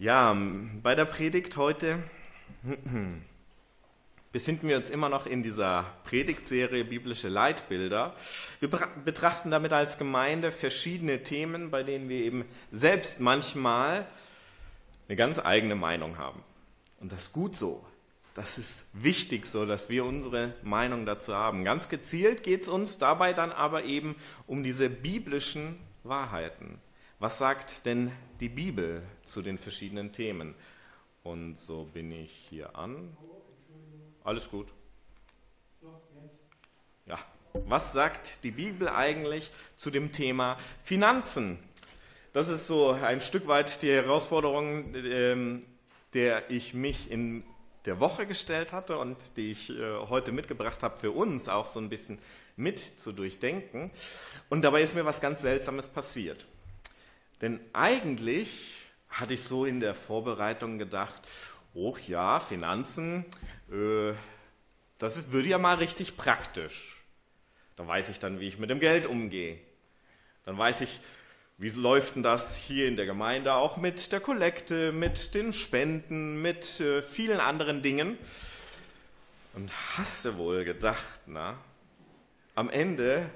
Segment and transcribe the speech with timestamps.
[0.00, 0.36] Ja,
[0.84, 1.98] bei der Predigt heute
[4.32, 8.14] befinden wir uns immer noch in dieser Predigtserie Biblische Leitbilder.
[8.60, 8.70] Wir
[9.04, 14.06] betrachten damit als Gemeinde verschiedene Themen, bei denen wir eben selbst manchmal
[15.08, 16.44] eine ganz eigene Meinung haben.
[17.00, 17.84] Und das ist gut so.
[18.36, 21.64] Das ist wichtig so, dass wir unsere Meinung dazu haben.
[21.64, 24.14] Ganz gezielt geht es uns dabei dann aber eben
[24.46, 26.78] um diese biblischen Wahrheiten.
[27.20, 30.54] Was sagt denn die Bibel zu den verschiedenen Themen?
[31.24, 33.16] Und so bin ich hier an.
[34.22, 34.68] Alles gut.
[37.06, 37.18] Ja,
[37.66, 41.58] was sagt die Bibel eigentlich zu dem Thema Finanzen?
[42.32, 45.66] Das ist so ein Stück weit die Herausforderung, ähm,
[46.14, 47.42] der ich mich in
[47.84, 51.80] der Woche gestellt hatte und die ich äh, heute mitgebracht habe für uns auch so
[51.80, 52.20] ein bisschen
[52.54, 53.90] mit zu durchdenken.
[54.50, 56.46] Und dabei ist mir was ganz Seltsames passiert.
[57.40, 58.76] Denn eigentlich
[59.08, 61.22] hatte ich so in der Vorbereitung gedacht,
[61.74, 63.24] oh ja, Finanzen,
[63.70, 64.12] äh,
[64.98, 66.96] das würde ja mal richtig praktisch.
[67.76, 69.58] Da weiß ich dann, wie ich mit dem Geld umgehe.
[70.44, 71.00] Dann weiß ich,
[71.58, 76.40] wie läuft denn das hier in der Gemeinde auch mit der Kollekte, mit den Spenden,
[76.42, 78.18] mit äh, vielen anderen Dingen.
[79.54, 81.58] Und hast du wohl gedacht, na,
[82.54, 83.28] am Ende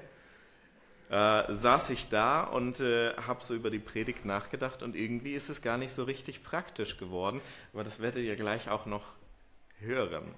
[1.09, 5.49] äh, saß ich da und äh, habe so über die Predigt nachgedacht und irgendwie ist
[5.49, 7.41] es gar nicht so richtig praktisch geworden,
[7.73, 9.03] aber das werdet ihr gleich auch noch
[9.79, 10.33] hören.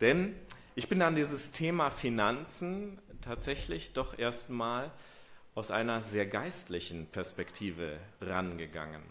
[0.00, 0.34] Denn
[0.74, 4.90] ich bin an dieses Thema Finanzen tatsächlich doch erstmal
[5.54, 9.02] aus einer sehr geistlichen Perspektive rangegangen.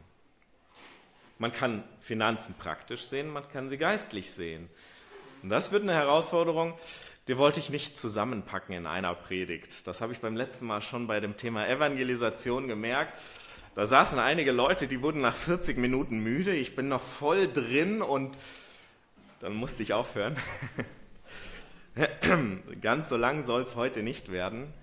[1.39, 4.69] Man kann Finanzen praktisch sehen, man kann sie geistlich sehen.
[5.43, 6.73] Und das wird eine Herausforderung,
[7.27, 9.85] die wollte ich nicht zusammenpacken in einer Predigt.
[9.87, 13.13] Das habe ich beim letzten Mal schon bei dem Thema Evangelisation gemerkt.
[13.75, 16.55] Da saßen einige Leute, die wurden nach 40 Minuten müde.
[16.55, 18.37] Ich bin noch voll drin und
[19.41, 20.37] dann musste ich aufhören.
[22.81, 24.73] Ganz so lang soll es heute nicht werden.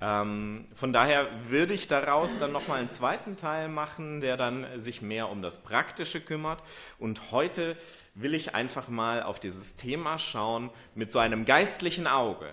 [0.00, 5.00] Ähm, von daher würde ich daraus dann nochmal einen zweiten Teil machen, der dann sich
[5.00, 6.60] mehr um das Praktische kümmert.
[6.98, 7.76] Und heute
[8.14, 12.52] will ich einfach mal auf dieses Thema schauen mit so einem geistlichen Auge.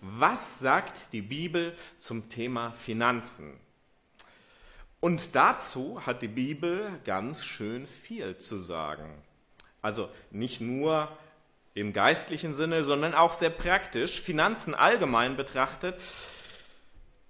[0.00, 3.58] Was sagt die Bibel zum Thema Finanzen?
[5.00, 9.22] Und dazu hat die Bibel ganz schön viel zu sagen.
[9.80, 11.08] Also nicht nur
[11.74, 15.98] im geistlichen Sinne, sondern auch sehr praktisch, Finanzen allgemein betrachtet.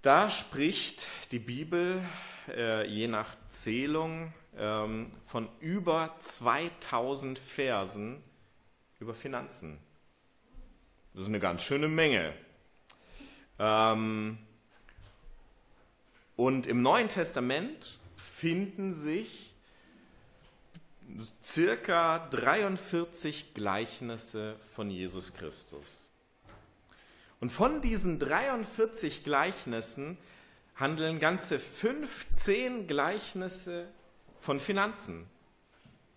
[0.03, 2.03] Da spricht die Bibel
[2.49, 8.21] äh, je nach Zählung ähm, von über 2000 Versen
[8.99, 9.79] über Finanzen.
[11.13, 12.33] Das ist eine ganz schöne Menge.
[13.57, 14.39] Ähm,
[16.35, 19.53] und im Neuen Testament finden sich
[21.41, 26.12] circa 43 Gleichnisse von Jesus Christus.
[27.43, 30.17] Und von diesen 43 Gleichnissen
[30.77, 33.89] handeln ganze 15 Gleichnisse
[34.39, 35.27] von Finanzen,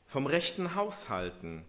[0.06, 1.64] vom rechten Haushalten.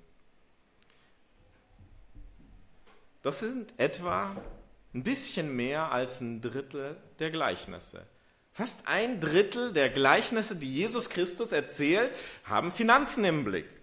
[3.24, 4.36] Das sind etwa
[4.94, 8.06] ein bisschen mehr als ein Drittel der Gleichnisse.
[8.52, 12.12] Fast ein Drittel der Gleichnisse, die Jesus Christus erzählt,
[12.44, 13.77] haben Finanzen im Blick.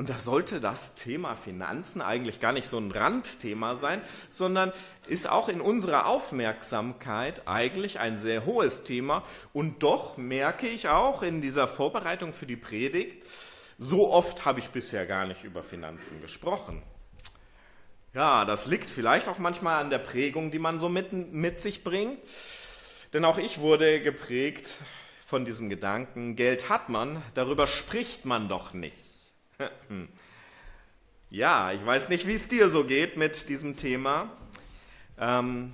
[0.00, 4.00] Und da sollte das Thema Finanzen eigentlich gar nicht so ein Randthema sein,
[4.30, 4.72] sondern
[5.06, 9.24] ist auch in unserer Aufmerksamkeit eigentlich ein sehr hohes Thema.
[9.52, 13.26] Und doch merke ich auch in dieser Vorbereitung für die Predigt,
[13.76, 16.82] so oft habe ich bisher gar nicht über Finanzen gesprochen.
[18.14, 21.84] Ja, das liegt vielleicht auch manchmal an der Prägung, die man so mit, mit sich
[21.84, 22.18] bringt.
[23.12, 24.76] Denn auch ich wurde geprägt
[25.26, 29.19] von diesem Gedanken, Geld hat man, darüber spricht man doch nicht.
[31.32, 34.32] Ja, ich weiß nicht, wie es dir so geht mit diesem Thema.
[35.16, 35.72] Ähm,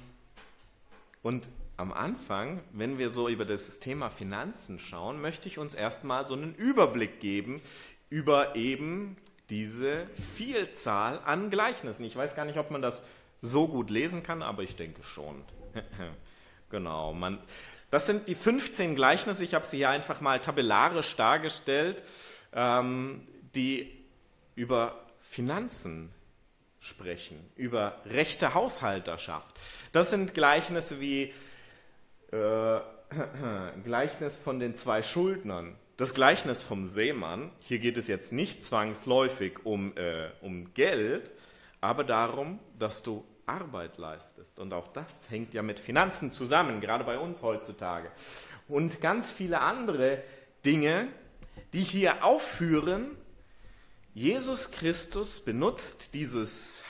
[1.22, 1.48] und
[1.78, 6.34] am Anfang, wenn wir so über das Thema Finanzen schauen, möchte ich uns erstmal so
[6.34, 7.62] einen Überblick geben
[8.10, 9.16] über eben
[9.48, 12.04] diese Vielzahl an Gleichnissen.
[12.04, 13.02] Ich weiß gar nicht, ob man das
[13.40, 15.42] so gut lesen kann, aber ich denke schon.
[16.70, 17.38] genau, man,
[17.90, 19.42] das sind die 15 Gleichnisse.
[19.42, 22.02] Ich habe sie hier einfach mal tabellarisch dargestellt.
[22.52, 23.90] Ähm, die
[24.54, 26.12] über Finanzen
[26.78, 29.58] sprechen, über rechte Haushalterschaft.
[29.92, 31.32] Das sind Gleichnisse wie
[32.32, 32.80] äh,
[33.84, 37.50] Gleichnis von den zwei Schuldnern, das Gleichnis vom Seemann.
[37.60, 41.32] Hier geht es jetzt nicht zwangsläufig um, äh, um Geld,
[41.80, 44.58] aber darum, dass du Arbeit leistest.
[44.58, 48.10] Und auch das hängt ja mit Finanzen zusammen, gerade bei uns heutzutage.
[48.68, 50.22] Und ganz viele andere
[50.64, 51.08] Dinge,
[51.72, 53.16] die hier aufführen,
[54.18, 56.82] Jesus Christus benutzt dieses,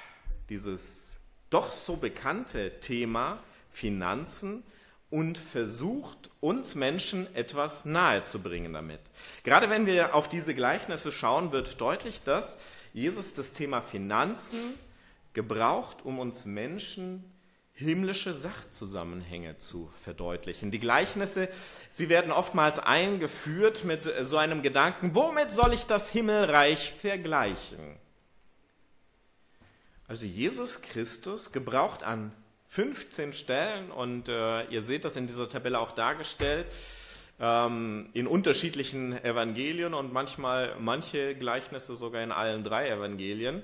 [0.48, 1.18] dieses
[1.50, 4.62] doch so bekannte Thema Finanzen
[5.10, 9.00] und versucht uns Menschen etwas nahezubringen damit.
[9.42, 12.60] Gerade wenn wir auf diese Gleichnisse schauen, wird deutlich, dass
[12.92, 14.74] Jesus das Thema Finanzen
[15.32, 17.24] gebraucht, um uns Menschen
[17.76, 20.70] himmlische Sachzusammenhänge zu verdeutlichen.
[20.70, 21.48] Die Gleichnisse,
[21.90, 27.98] sie werden oftmals eingeführt mit so einem Gedanken, womit soll ich das Himmelreich vergleichen?
[30.08, 32.32] Also Jesus Christus gebraucht an
[32.68, 36.66] 15 Stellen und äh, ihr seht das in dieser Tabelle auch dargestellt
[37.38, 43.62] ähm, in unterschiedlichen Evangelien und manchmal manche Gleichnisse sogar in allen drei Evangelien.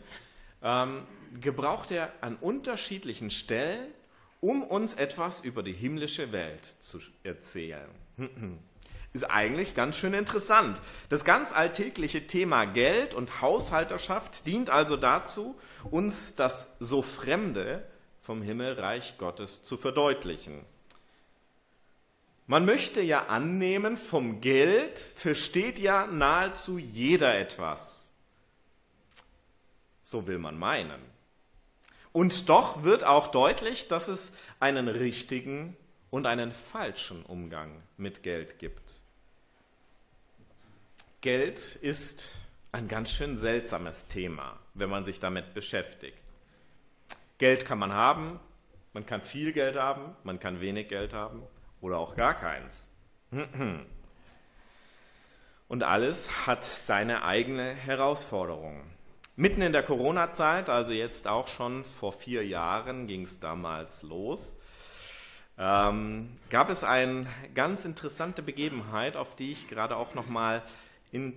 [0.62, 1.06] Ähm,
[1.40, 3.88] gebraucht er an unterschiedlichen Stellen
[4.42, 7.88] um uns etwas über die himmlische Welt zu erzählen.
[9.14, 10.80] Ist eigentlich ganz schön interessant.
[11.10, 15.54] Das ganz alltägliche Thema Geld und Haushalterschaft dient also dazu,
[15.90, 17.86] uns das so Fremde
[18.20, 20.64] vom Himmelreich Gottes zu verdeutlichen.
[22.46, 28.12] Man möchte ja annehmen, vom Geld versteht ja nahezu jeder etwas.
[30.02, 31.11] So will man meinen.
[32.12, 35.76] Und doch wird auch deutlich, dass es einen richtigen
[36.10, 39.00] und einen falschen Umgang mit Geld gibt.
[41.22, 42.38] Geld ist
[42.72, 46.18] ein ganz schön seltsames Thema, wenn man sich damit beschäftigt.
[47.38, 48.40] Geld kann man haben,
[48.92, 51.42] man kann viel Geld haben, man kann wenig Geld haben
[51.80, 52.90] oder auch gar keins.
[55.68, 58.82] Und alles hat seine eigene Herausforderung.
[59.34, 64.58] Mitten in der Corona-Zeit, also jetzt auch schon vor vier Jahren, ging es damals los,
[65.56, 70.62] ähm, gab es eine ganz interessante Begebenheit, auf die ich gerade auch nochmal
[71.12, 71.32] in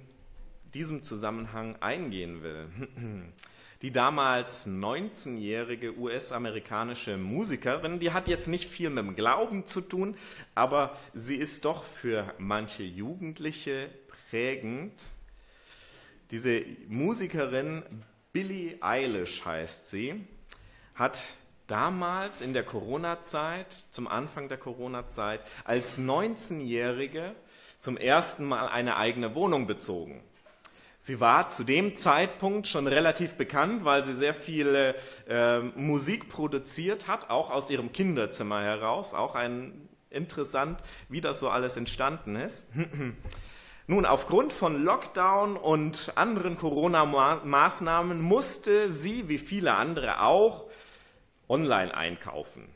[0.73, 2.67] diesem Zusammenhang eingehen will.
[3.81, 10.15] Die damals 19-jährige US-amerikanische Musikerin, die hat jetzt nicht viel mit dem Glauben zu tun,
[10.55, 13.89] aber sie ist doch für manche Jugendliche
[14.29, 14.93] prägend
[16.35, 17.81] diese Musikerin
[18.33, 20.27] Billie Eilish heißt sie,
[20.93, 21.17] hat
[21.67, 27.35] damals in der Corona-Zeit, zum Anfang der Corona-Zeit, als 19-Jährige
[27.79, 30.21] zum ersten Mal eine eigene Wohnung bezogen.
[30.99, 34.93] Sie war zu dem Zeitpunkt schon relativ bekannt, weil sie sehr viel
[35.29, 39.13] äh, Musik produziert hat, auch aus ihrem Kinderzimmer heraus.
[39.13, 42.67] Auch ein interessant, wie das so alles entstanden ist.
[43.87, 50.65] Nun, aufgrund von Lockdown und anderen Corona-Maßnahmen musste sie, wie viele andere auch,
[51.47, 52.67] online einkaufen.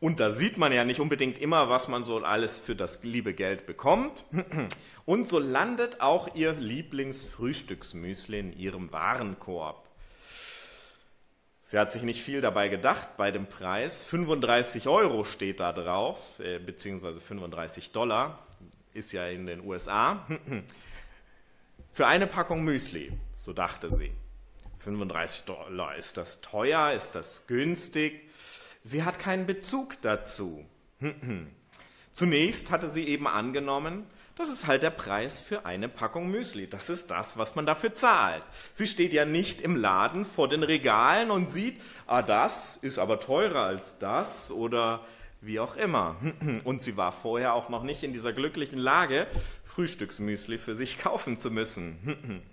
[0.00, 3.34] Und da sieht man ja nicht unbedingt immer, was man so alles für das liebe
[3.34, 4.24] Geld bekommt.
[5.04, 9.88] Und so landet auch ihr Lieblingsfrühstücksmüsli in ihrem Warenkorb.
[11.62, 14.04] Sie hat sich nicht viel dabei gedacht bei dem Preis.
[14.04, 18.40] 35 Euro steht da drauf, äh, beziehungsweise 35 Dollar
[18.94, 20.26] ist ja in den USA,
[21.92, 24.12] für eine Packung Müsli, so dachte sie.
[24.78, 28.28] 35 Dollar, ist das teuer, ist das günstig?
[28.82, 30.64] Sie hat keinen Bezug dazu.
[32.12, 34.06] Zunächst hatte sie eben angenommen,
[34.36, 36.66] das ist halt der Preis für eine Packung Müsli.
[36.66, 38.44] Das ist das, was man dafür zahlt.
[38.72, 43.20] Sie steht ja nicht im Laden vor den Regalen und sieht, ah, das ist aber
[43.20, 45.04] teurer als das oder
[45.42, 46.16] wie auch immer.
[46.64, 49.26] Und sie war vorher auch noch nicht in dieser glücklichen Lage,
[49.64, 52.42] Frühstücksmüsli für sich kaufen zu müssen.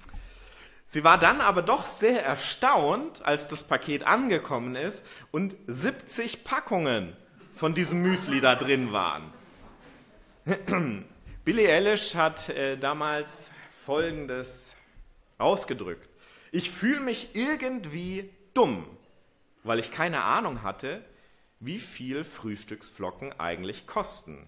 [0.91, 7.15] Sie war dann aber doch sehr erstaunt, als das Paket angekommen ist und 70 Packungen
[7.53, 9.31] von diesem Müsli da drin waren.
[11.45, 13.51] Billy Eilish hat äh, damals
[13.85, 14.75] Folgendes
[15.37, 16.09] ausgedrückt.
[16.51, 18.83] Ich fühle mich irgendwie dumm,
[19.63, 21.03] weil ich keine Ahnung hatte,
[21.59, 24.47] wie viel Frühstücksflocken eigentlich kosten.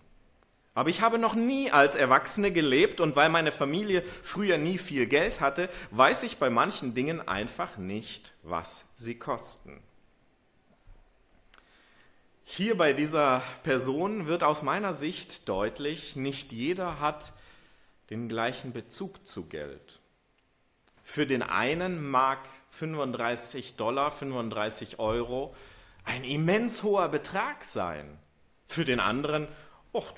[0.73, 5.05] Aber ich habe noch nie als Erwachsene gelebt und weil meine Familie früher nie viel
[5.05, 9.83] Geld hatte, weiß ich bei manchen Dingen einfach nicht, was sie kosten.
[12.45, 17.33] Hier bei dieser Person wird aus meiner Sicht deutlich, nicht jeder hat
[18.09, 19.99] den gleichen Bezug zu Geld.
[21.03, 22.39] Für den einen mag
[22.71, 25.55] 35 Dollar, 35 Euro
[26.03, 28.19] ein immens hoher Betrag sein.
[28.67, 29.47] Für den anderen,
[29.93, 30.13] ach,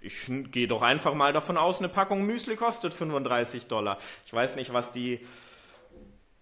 [0.00, 3.98] ich gehe doch einfach mal davon aus, eine Packung Müsli kostet 35 Dollar.
[4.26, 5.20] Ich weiß nicht, was die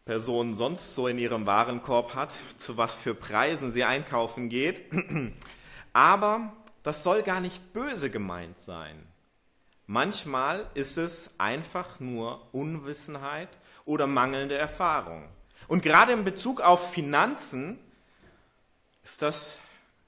[0.05, 4.91] Person sonst so in ihrem Warenkorb hat, zu was für Preisen sie einkaufen geht.
[5.93, 9.07] Aber das soll gar nicht böse gemeint sein.
[9.87, 13.49] Manchmal ist es einfach nur Unwissenheit
[13.85, 15.29] oder mangelnde Erfahrung.
[15.69, 17.79] Und gerade in Bezug auf Finanzen
[19.03, 19.59] ist das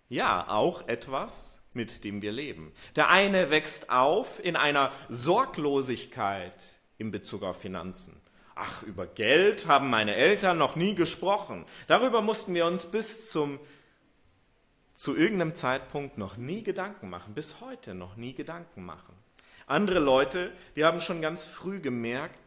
[0.08, 2.72] ja auch etwas, mit dem wir leben.
[2.96, 6.56] Der eine wächst auf in einer Sorglosigkeit
[6.98, 8.20] in Bezug auf Finanzen.
[8.54, 11.64] Ach, über Geld haben meine Eltern noch nie gesprochen.
[11.86, 13.58] Darüber mussten wir uns bis zum
[14.94, 19.14] zu irgendeinem Zeitpunkt noch nie Gedanken machen, bis heute noch nie Gedanken machen.
[19.66, 22.38] Andere Leute, die haben schon ganz früh gemerkt,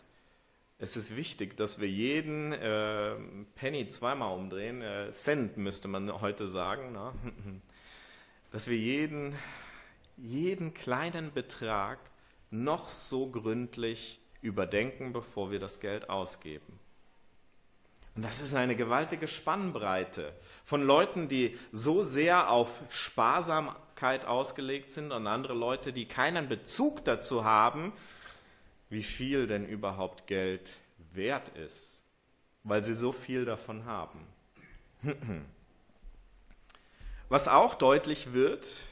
[0.77, 3.15] es ist wichtig, dass wir jeden äh,
[3.55, 7.13] Penny zweimal umdrehen, äh, Cent müsste man heute sagen, na?
[8.51, 9.35] dass wir jeden,
[10.17, 11.99] jeden kleinen Betrag
[12.51, 16.79] noch so gründlich überdenken, bevor wir das Geld ausgeben.
[18.15, 25.11] Und das ist eine gewaltige Spannbreite von Leuten, die so sehr auf Sparsamkeit ausgelegt sind
[25.11, 27.91] und andere Leute, die keinen Bezug dazu haben,
[28.95, 30.79] wie viel denn überhaupt Geld
[31.11, 32.05] wert ist,
[32.63, 34.25] weil sie so viel davon haben.
[37.27, 38.85] Was auch deutlich wird,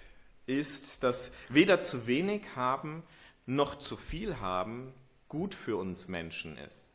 [0.46, 3.04] ist, dass weder zu wenig haben
[3.46, 4.94] noch zu viel haben
[5.30, 6.92] gut für uns Menschen ist.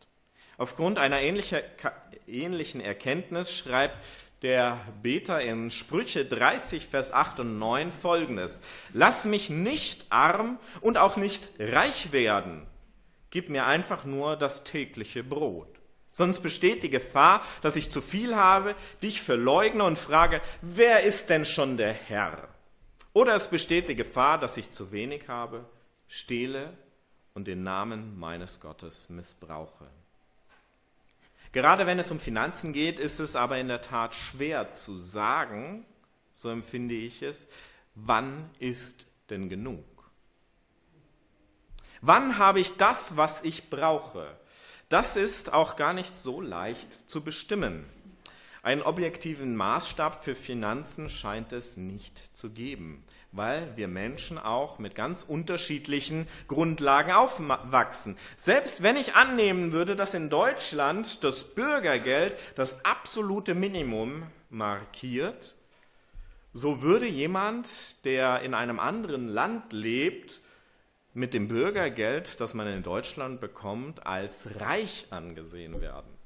[0.58, 3.96] Aufgrund einer ähnlichen Erkenntnis schreibt
[4.42, 8.60] der Beter in Sprüche 30, Vers 8 und 9 folgendes.
[8.92, 12.66] Lass mich nicht arm und auch nicht reich werden.
[13.30, 15.68] Gib mir einfach nur das tägliche Brot.
[16.10, 21.30] Sonst besteht die Gefahr, dass ich zu viel habe, dich verleugne und frage, wer ist
[21.30, 22.48] denn schon der Herr?
[23.12, 25.64] Oder es besteht die Gefahr, dass ich zu wenig habe,
[26.08, 26.76] stehle
[27.34, 29.86] und den Namen meines Gottes missbrauche.
[31.52, 35.86] Gerade wenn es um Finanzen geht, ist es aber in der Tat schwer zu sagen,
[36.32, 37.48] so empfinde ich es,
[37.94, 39.84] wann ist denn genug?
[42.00, 44.26] Wann habe ich das, was ich brauche?
[44.88, 47.84] Das ist auch gar nicht so leicht zu bestimmen.
[48.62, 54.94] Einen objektiven Maßstab für Finanzen scheint es nicht zu geben, weil wir Menschen auch mit
[54.94, 58.16] ganz unterschiedlichen Grundlagen aufwachsen.
[58.36, 65.54] Selbst wenn ich annehmen würde, dass in Deutschland das Bürgergeld das absolute Minimum markiert,
[66.52, 70.40] so würde jemand, der in einem anderen Land lebt,
[71.18, 76.16] mit dem Bürgergeld, das man in Deutschland bekommt, als reich angesehen werden.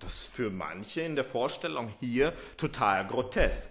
[0.00, 3.70] Das ist für manche in der Vorstellung hier total grotesk.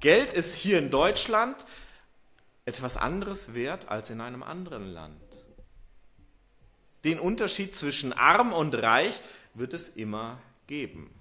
[0.00, 1.64] Geld ist hier in Deutschland
[2.64, 5.22] etwas anderes wert als in einem anderen Land.
[7.04, 9.20] Den Unterschied zwischen arm und reich
[9.54, 11.14] wird es immer geben.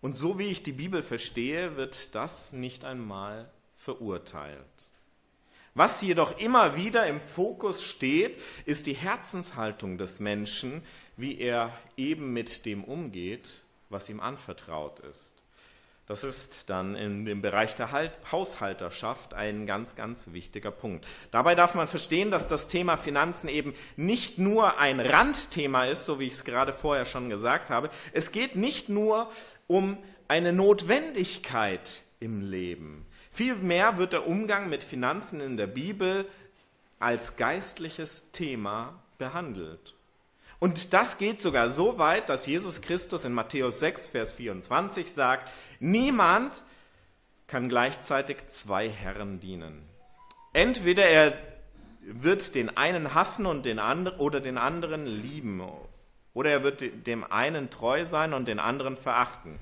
[0.00, 4.87] Und so wie ich die Bibel verstehe, wird das nicht einmal verurteilt.
[5.78, 10.82] Was jedoch immer wieder im Fokus steht, ist die Herzenshaltung des Menschen,
[11.16, 15.40] wie er eben mit dem umgeht, was ihm anvertraut ist.
[16.06, 21.06] Das ist dann in dem Bereich der halt Haushalterschaft ein ganz, ganz wichtiger Punkt.
[21.30, 26.18] Dabei darf man verstehen, dass das Thema Finanzen eben nicht nur ein Randthema ist, so
[26.18, 27.88] wie ich es gerade vorher schon gesagt habe.
[28.12, 29.30] Es geht nicht nur
[29.68, 33.06] um eine Notwendigkeit im Leben.
[33.38, 36.26] Vielmehr wird der Umgang mit Finanzen in der Bibel
[36.98, 39.94] als geistliches Thema behandelt.
[40.58, 45.52] Und das geht sogar so weit, dass Jesus Christus in Matthäus 6, Vers 24 sagt,
[45.78, 46.64] niemand
[47.46, 49.88] kann gleichzeitig zwei Herren dienen.
[50.52, 51.38] Entweder er
[52.00, 55.62] wird den einen hassen und den anderen oder den anderen lieben,
[56.34, 59.60] oder er wird dem einen treu sein und den anderen verachten.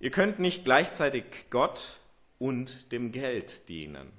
[0.00, 2.00] Ihr könnt nicht gleichzeitig Gott
[2.38, 4.12] und dem Geld dienen.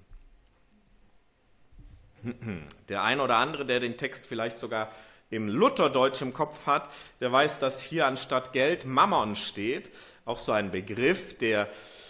[2.89, 4.91] Der ein oder andere, der den Text vielleicht sogar
[5.29, 9.89] im Lutherdeutsch im Kopf hat, der weiß, dass hier anstatt Geld Mammon steht.
[10.25, 11.69] Auch so ein Begriff, der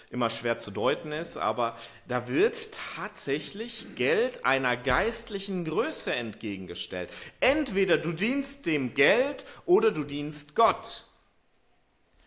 [0.10, 1.76] immer schwer zu deuten ist, aber
[2.08, 7.10] da wird tatsächlich Geld einer geistlichen Größe entgegengestellt.
[7.40, 11.06] Entweder du dienst dem Geld oder du dienst Gott.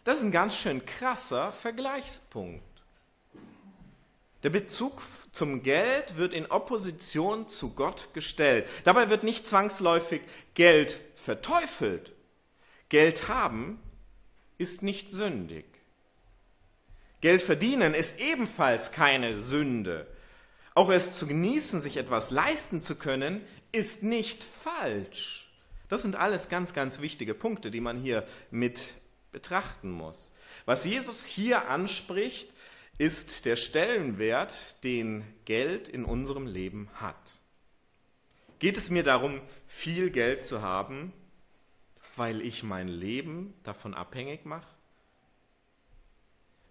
[0.05, 2.70] Das ist ein ganz schön krasser Vergleichspunkt.
[4.43, 8.67] Der Bezug zum Geld wird in Opposition zu Gott gestellt.
[8.85, 10.23] Dabei wird nicht zwangsläufig
[10.55, 12.13] Geld verteufelt.
[12.89, 13.81] Geld haben
[14.57, 15.67] ist nicht sündig.
[17.21, 20.07] Geld verdienen ist ebenfalls keine Sünde.
[20.75, 23.43] Auch es zu genießen, sich etwas leisten zu können,
[23.73, 25.51] ist nicht falsch.
[25.89, 28.95] Das sind alles ganz, ganz wichtige Punkte, die man hier mit
[29.33, 30.31] betrachten muss.
[30.65, 32.51] Was Jesus hier anspricht,
[33.01, 37.41] ist der Stellenwert, den Geld in unserem Leben hat.
[38.59, 41.15] Geht es mir darum, viel Geld zu haben,
[42.17, 44.69] weil ich mein Leben davon abhängig mache?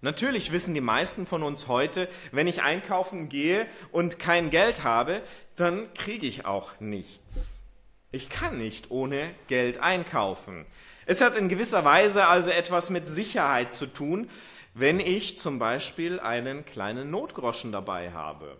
[0.01, 5.24] Natürlich wissen die meisten von uns heute, wenn ich einkaufen gehe und kein Geld habe,
[5.55, 7.63] dann kriege ich auch nichts.
[8.12, 10.67] Ich kann nicht ohne Geld einkaufen.
[11.07, 14.29] Es hat in gewisser Weise also etwas mit Sicherheit zu tun,
[14.79, 18.57] wenn ich zum Beispiel einen kleinen Notgroschen dabei habe.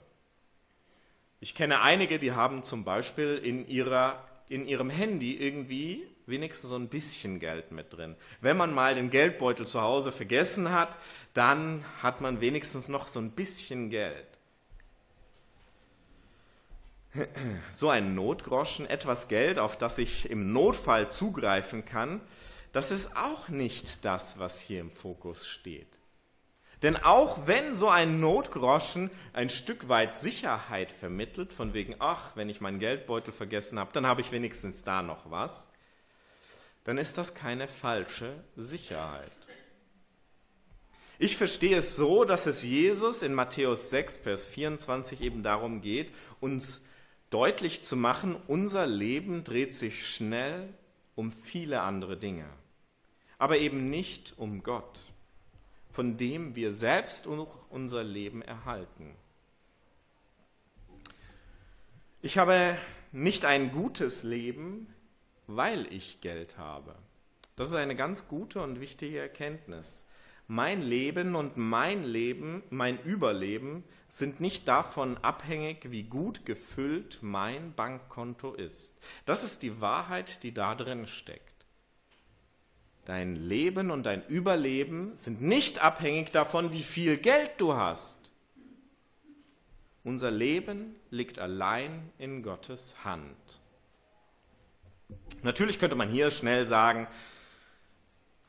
[1.40, 6.76] Ich kenne einige, die haben zum Beispiel in, ihrer, in ihrem Handy irgendwie wenigstens so
[6.76, 8.18] ein bisschen Geld mit drin.
[8.42, 10.98] Wenn man mal den Geldbeutel zu Hause vergessen hat,
[11.34, 14.28] dann hat man wenigstens noch so ein bisschen Geld.
[17.72, 22.22] So ein Notgroschen, etwas Geld, auf das ich im Notfall zugreifen kann,
[22.74, 25.99] das ist auch nicht das, was hier im Fokus steht.
[26.82, 32.50] Denn auch wenn so ein Notgroschen ein Stück weit Sicherheit vermittelt, von wegen, ach, wenn
[32.50, 35.72] ich meinen Geldbeutel vergessen habe, dann habe ich wenigstens da noch was,
[36.86, 39.32] dann ist das keine falsche Sicherheit.
[41.22, 46.14] Ich verstehe es so, dass es Jesus in Matthäus 6, Vers 24 eben darum geht,
[46.40, 46.86] uns
[47.30, 50.70] deutlich zu machen, unser Leben dreht sich schnell
[51.16, 52.46] um viele andere Dinge,
[53.38, 55.02] aber eben nicht um Gott,
[56.00, 59.18] von dem wir selbst unser Leben erhalten.
[62.22, 62.78] Ich habe
[63.12, 64.88] nicht ein gutes Leben,
[65.48, 66.96] weil ich Geld habe.
[67.58, 70.08] Das ist eine ganz gute und wichtige Erkenntnis.
[70.48, 77.74] Mein Leben und mein Leben, mein Überleben sind nicht davon abhängig, wie gut gefüllt mein
[77.74, 78.98] Bankkonto ist.
[79.26, 81.59] Das ist die Wahrheit, die da drin steckt.
[83.10, 88.30] Dein Leben und dein Überleben sind nicht abhängig davon, wie viel Geld du hast.
[90.04, 93.62] Unser Leben liegt allein in Gottes Hand.
[95.42, 97.08] Natürlich könnte man hier schnell sagen,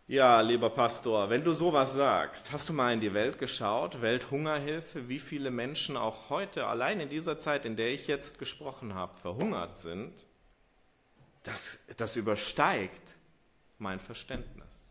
[0.07, 5.09] ja, lieber Pastor, wenn du sowas sagst, hast du mal in die Welt geschaut, Welthungerhilfe,
[5.09, 9.15] wie viele Menschen auch heute, allein in dieser Zeit, in der ich jetzt gesprochen habe,
[9.15, 10.27] verhungert sind?
[11.45, 13.17] Das, das übersteigt
[13.81, 14.91] mein Verständnis.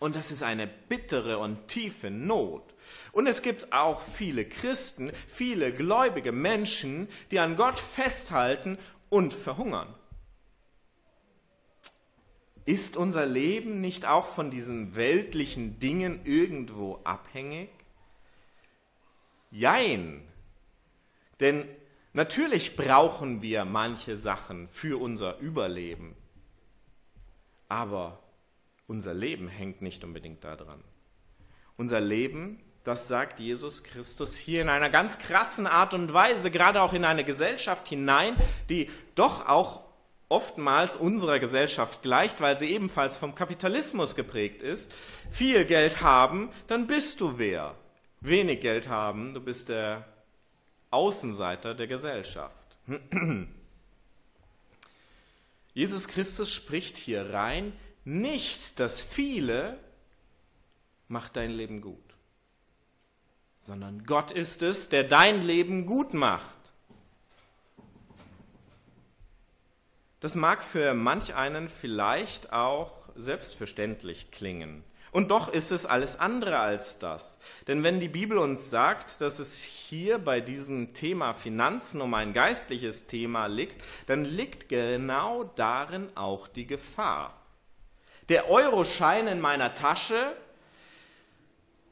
[0.00, 2.74] Und das ist eine bittere und tiefe Not.
[3.12, 8.78] Und es gibt auch viele Christen, viele gläubige Menschen, die an Gott festhalten
[9.10, 9.94] und verhungern.
[12.64, 17.68] Ist unser Leben nicht auch von diesen weltlichen Dingen irgendwo abhängig?
[19.50, 20.26] Jein.
[21.40, 21.68] Denn
[22.14, 26.16] natürlich brauchen wir manche Sachen für unser Überleben.
[27.70, 28.18] Aber
[28.88, 30.82] unser Leben hängt nicht unbedingt daran.
[31.76, 36.82] Unser Leben, das sagt Jesus Christus hier in einer ganz krassen Art und Weise, gerade
[36.82, 38.36] auch in eine Gesellschaft hinein,
[38.68, 39.84] die doch auch
[40.28, 44.92] oftmals unserer Gesellschaft gleicht, weil sie ebenfalls vom Kapitalismus geprägt ist,
[45.30, 47.76] viel Geld haben, dann bist du wer.
[48.20, 50.04] Wenig Geld haben, du bist der
[50.90, 52.76] Außenseiter der Gesellschaft.
[55.72, 57.72] Jesus Christus spricht hier rein,
[58.04, 59.78] nicht das viele
[61.08, 62.14] macht dein Leben gut,
[63.60, 66.58] sondern Gott ist es, der dein Leben gut macht.
[70.20, 74.84] Das mag für manch einen vielleicht auch selbstverständlich klingen.
[75.12, 77.40] Und doch ist es alles andere als das.
[77.66, 82.32] Denn wenn die Bibel uns sagt, dass es hier bei diesem Thema Finanzen um ein
[82.32, 87.34] geistliches Thema liegt, dann liegt genau darin auch die Gefahr.
[88.28, 90.32] Der Euroschein in meiner Tasche,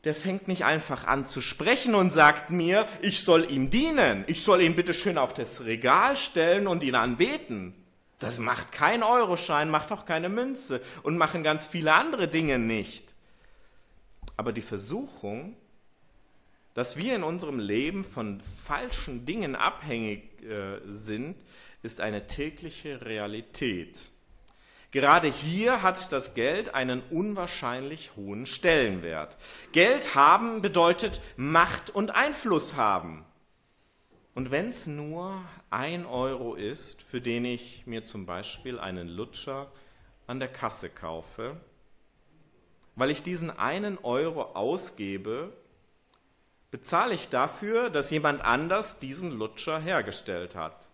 [0.04, 4.44] der fängt nicht einfach an zu sprechen und sagt mir, ich soll ihm dienen, ich
[4.44, 7.74] soll ihn bitte schön auf das Regal stellen und ihn anbeten.
[8.18, 13.14] Das macht kein Euroschein, macht auch keine Münze und machen ganz viele andere Dinge nicht.
[14.37, 15.57] Aber die Versuchung,
[16.74, 21.37] dass wir in unserem Leben von falschen Dingen abhängig äh, sind,
[21.83, 24.11] ist eine tägliche Realität.
[24.90, 29.37] Gerade hier hat das Geld einen unwahrscheinlich hohen Stellenwert.
[29.72, 33.24] Geld haben bedeutet Macht und Einfluss haben.
[34.38, 39.66] Und wenn es nur ein Euro ist, für den ich mir zum Beispiel einen Lutscher
[40.29, 41.57] an der Kasse kaufe,
[42.94, 45.53] weil ich diesen einen Euro ausgebe,
[46.70, 50.88] bezahle ich dafür, dass jemand anders diesen Lutscher hergestellt hat.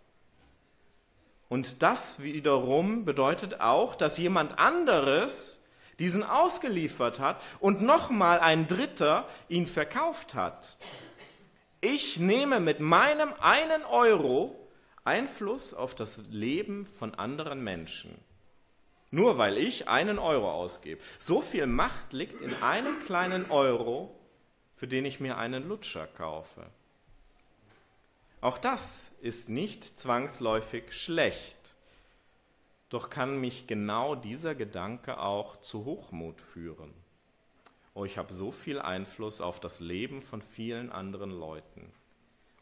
[1.50, 5.62] Und das wiederum bedeutet auch, dass jemand anderes
[5.98, 10.78] diesen ausgeliefert hat und nochmal ein Dritter ihn verkauft hat
[11.84, 14.58] ich nehme mit meinem einen Euro
[15.04, 18.16] Einfluss auf das Leben von anderen Menschen.
[19.10, 21.02] Nur weil ich einen Euro ausgebe.
[21.18, 24.18] So viel Macht liegt in einem kleinen Euro,
[24.76, 26.66] für den ich mir einen Lutscher kaufe.
[28.40, 31.76] Auch das ist nicht zwangsläufig schlecht.
[32.88, 37.03] Doch kann mich genau dieser Gedanke auch zu Hochmut führen.
[37.94, 41.92] Oh, ich habe so viel Einfluss auf das Leben von vielen anderen Leuten.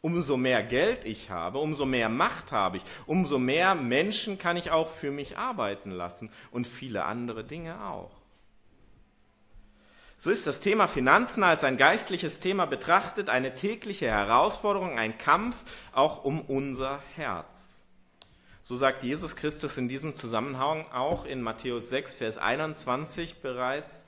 [0.03, 4.71] Umso mehr Geld ich habe, umso mehr Macht habe ich, umso mehr Menschen kann ich
[4.71, 8.11] auch für mich arbeiten lassen und viele andere Dinge auch.
[10.19, 15.57] So ist das Thema Finanzen als ein geistliches Thema betrachtet eine tägliche Herausforderung, ein Kampf
[15.93, 17.87] auch um unser Herz.
[18.63, 24.07] So sagt Jesus Christus in diesem Zusammenhang auch in Matthäus 6, Vers 21 bereits,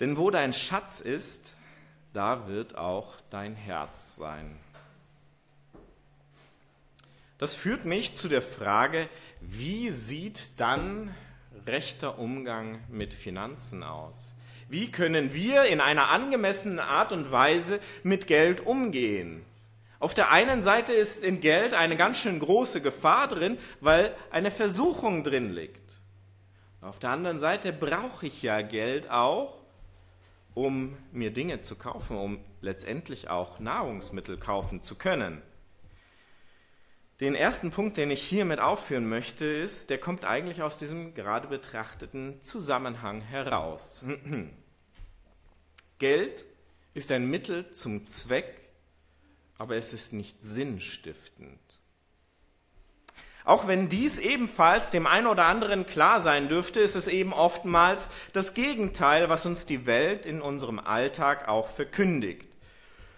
[0.00, 1.54] denn wo dein Schatz ist,
[2.12, 4.58] da wird auch dein Herz sein.
[7.38, 9.08] Das führt mich zu der Frage,
[9.40, 11.14] wie sieht dann
[11.66, 14.34] rechter Umgang mit Finanzen aus?
[14.68, 19.44] Wie können wir in einer angemessenen Art und Weise mit Geld umgehen?
[19.98, 24.50] Auf der einen Seite ist in Geld eine ganz schön große Gefahr drin, weil eine
[24.50, 26.00] Versuchung drin liegt.
[26.80, 29.59] Auf der anderen Seite brauche ich ja Geld auch,
[30.66, 35.42] um mir Dinge zu kaufen, um letztendlich auch Nahrungsmittel kaufen zu können.
[37.20, 41.48] Den ersten Punkt, den ich hiermit aufführen möchte, ist, der kommt eigentlich aus diesem gerade
[41.48, 44.04] betrachteten Zusammenhang heraus.
[45.98, 46.46] Geld
[46.94, 48.70] ist ein Mittel zum Zweck,
[49.58, 51.60] aber es ist nicht sinnstiftend.
[53.44, 58.10] Auch wenn dies ebenfalls dem einen oder anderen klar sein dürfte, ist es eben oftmals
[58.32, 62.46] das Gegenteil, was uns die Welt in unserem Alltag auch verkündigt.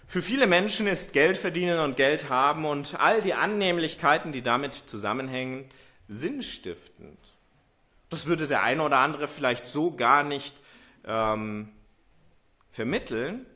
[0.07, 4.75] Für viele Menschen ist Geld verdienen und Geld haben und all die Annehmlichkeiten, die damit
[4.87, 5.69] zusammenhängen,
[6.09, 7.19] sinnstiftend.
[8.11, 10.55] Das würde der eine oder andere vielleicht so gar nicht
[11.07, 11.73] ähm,
[12.71, 13.47] vermitteln,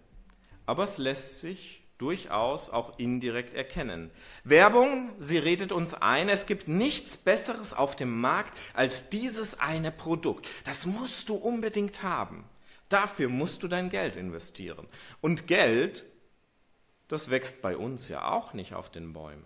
[0.64, 4.10] aber es lässt sich durchaus auch indirekt erkennen.
[4.44, 9.92] Werbung, sie redet uns ein, es gibt nichts Besseres auf dem Markt als dieses eine
[9.92, 10.46] Produkt.
[10.64, 12.44] Das musst du unbedingt haben.
[12.88, 14.86] Dafür musst du dein Geld investieren.
[15.20, 16.04] Und Geld
[17.08, 19.44] das wächst bei uns ja auch nicht auf den Bäumen.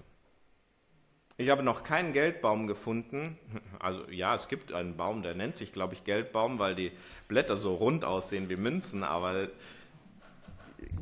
[1.37, 3.39] Ich habe noch keinen Geldbaum gefunden.
[3.79, 6.93] Also ja, es gibt einen Baum, der nennt sich, glaube ich, Geldbaum, weil die
[7.29, 9.49] Blätter so rund aussehen wie Münzen, aber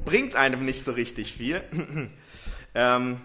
[0.05, 1.63] bringt einem nicht so richtig viel.
[2.75, 3.21] ähm,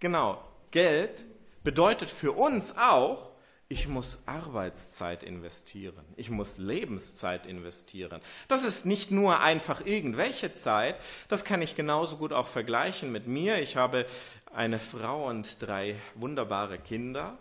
[0.00, 1.24] genau, Geld
[1.64, 3.30] bedeutet für uns auch,
[3.68, 6.04] ich muss Arbeitszeit investieren.
[6.16, 8.20] Ich muss Lebenszeit investieren.
[8.46, 10.96] Das ist nicht nur einfach irgendwelche Zeit.
[11.26, 13.58] Das kann ich genauso gut auch vergleichen mit mir.
[13.58, 14.06] Ich habe
[14.54, 17.36] eine Frau und drei wunderbare Kinder.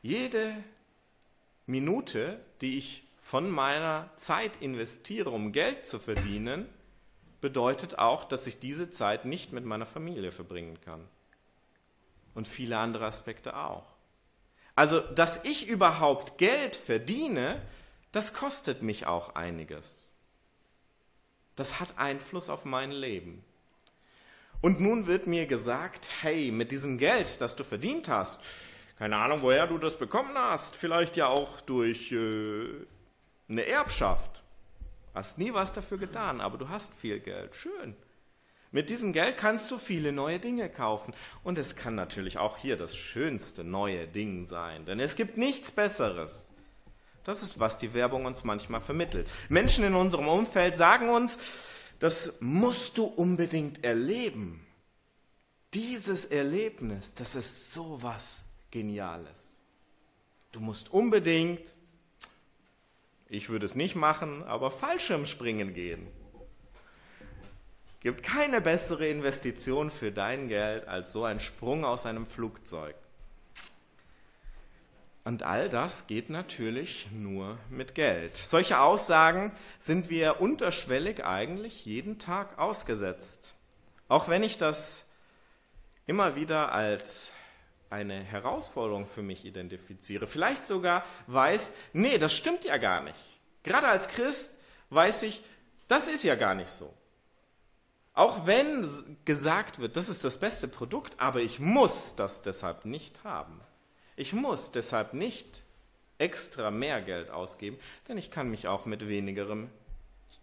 [0.00, 0.56] Jede
[1.66, 6.66] Minute, die ich von meiner Zeit investiere, um Geld zu verdienen,
[7.46, 11.06] bedeutet auch, dass ich diese Zeit nicht mit meiner Familie verbringen kann.
[12.34, 13.84] Und viele andere Aspekte auch.
[14.74, 17.62] Also, dass ich überhaupt Geld verdiene,
[18.10, 20.16] das kostet mich auch einiges.
[21.54, 23.44] Das hat Einfluss auf mein Leben.
[24.60, 28.42] Und nun wird mir gesagt, hey, mit diesem Geld, das du verdient hast,
[28.98, 32.66] keine Ahnung, woher du das bekommen hast, vielleicht ja auch durch äh,
[33.48, 34.42] eine Erbschaft.
[35.16, 37.56] Hast nie was dafür getan, aber du hast viel Geld.
[37.56, 37.96] Schön.
[38.70, 41.14] Mit diesem Geld kannst du viele neue Dinge kaufen.
[41.42, 45.70] Und es kann natürlich auch hier das schönste neue Ding sein, denn es gibt nichts
[45.70, 46.50] Besseres.
[47.24, 49.26] Das ist, was die Werbung uns manchmal vermittelt.
[49.48, 51.38] Menschen in unserem Umfeld sagen uns,
[51.98, 54.66] das musst du unbedingt erleben.
[55.72, 59.60] Dieses Erlebnis, das ist so was Geniales.
[60.52, 61.72] Du musst unbedingt,
[63.28, 66.06] ich würde es nicht machen, aber Fallschirmspringen gehen
[68.06, 72.94] gibt keine bessere Investition für dein Geld als so ein Sprung aus einem Flugzeug.
[75.24, 78.36] Und all das geht natürlich nur mit Geld.
[78.36, 83.56] Solche Aussagen sind wir unterschwellig eigentlich jeden Tag ausgesetzt.
[84.06, 85.04] Auch wenn ich das
[86.06, 87.32] immer wieder als
[87.90, 93.18] eine Herausforderung für mich identifiziere, vielleicht sogar weiß, nee, das stimmt ja gar nicht.
[93.62, 94.58] Gerade als Christ
[94.90, 95.42] weiß ich,
[95.88, 96.92] das ist ja gar nicht so.
[98.12, 98.86] Auch wenn
[99.24, 103.60] gesagt wird, das ist das beste Produkt, aber ich muss das deshalb nicht haben.
[104.16, 105.62] Ich muss deshalb nicht
[106.18, 109.70] extra mehr Geld ausgeben, denn ich kann mich auch mit wenigerem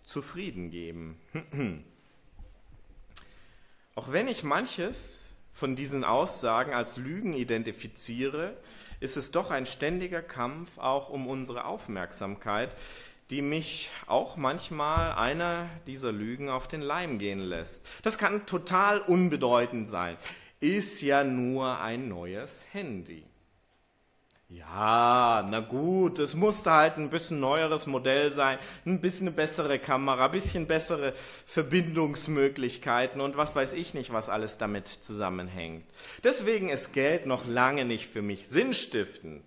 [0.04, 1.20] zufrieden geben.
[3.96, 8.58] auch wenn ich manches von diesen Aussagen als Lügen identifiziere,
[9.00, 12.76] ist es doch ein ständiger Kampf auch um unsere Aufmerksamkeit,
[13.30, 17.86] die mich auch manchmal einer dieser Lügen auf den Leim gehen lässt.
[18.02, 20.18] Das kann total unbedeutend sein.
[20.60, 23.24] Ist ja nur ein neues Handy.
[24.56, 29.80] Ja, na gut, es musste halt ein bisschen neueres Modell sein, ein bisschen eine bessere
[29.80, 31.14] Kamera, ein bisschen bessere
[31.48, 35.86] Verbindungsmöglichkeiten und was weiß ich nicht, was alles damit zusammenhängt.
[36.24, 39.44] Deswegen ist Geld noch lange nicht für mich sinnstiftend.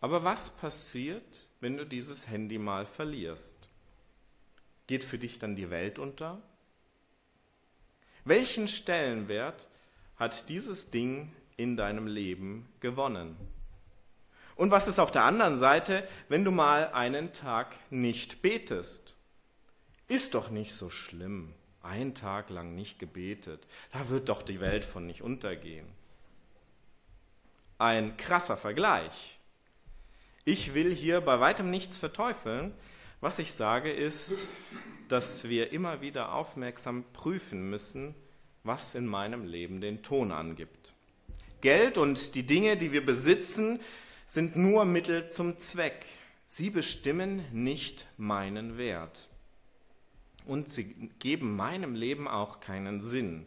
[0.00, 3.56] Aber was passiert, wenn du dieses Handy mal verlierst?
[4.86, 6.40] Geht für dich dann die Welt unter?
[8.24, 9.66] Welchen Stellenwert
[10.16, 13.36] hat dieses Ding in deinem Leben gewonnen.
[14.56, 19.14] Und was ist auf der anderen Seite, wenn du mal einen Tag nicht betest?
[20.08, 21.52] Ist doch nicht so schlimm.
[21.82, 23.66] Ein Tag lang nicht gebetet.
[23.92, 25.86] Da wird doch die Welt von nicht untergehen.
[27.78, 29.38] Ein krasser Vergleich.
[30.44, 32.74] Ich will hier bei weitem nichts verteufeln.
[33.20, 34.48] Was ich sage ist,
[35.08, 38.14] dass wir immer wieder aufmerksam prüfen müssen,
[38.64, 40.94] was in meinem Leben den Ton angibt.
[41.60, 43.80] Geld und die Dinge, die wir besitzen,
[44.26, 46.06] sind nur Mittel zum Zweck.
[46.46, 49.28] Sie bestimmen nicht meinen Wert.
[50.46, 53.46] Und sie geben meinem Leben auch keinen Sinn,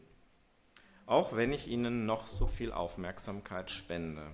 [1.06, 4.28] auch wenn ich ihnen noch so viel Aufmerksamkeit spende.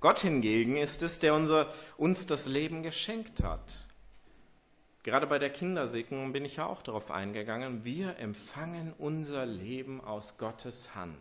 [0.00, 3.86] Gott hingegen ist es, der unser, uns das Leben geschenkt hat.
[5.02, 7.84] Gerade bei der Kindersegnung bin ich ja auch darauf eingegangen.
[7.84, 11.16] Wir empfangen unser Leben aus Gottes Hand.